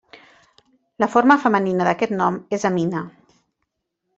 La 1.03 1.09
forma 1.15 1.37
femenina 1.43 1.87
d'aquest 1.89 2.17
nom 2.17 2.41
és 2.59 2.67
Amina. 2.71 3.07